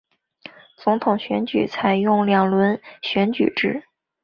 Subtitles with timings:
[0.77, 3.83] 总统选举采用两轮选举制。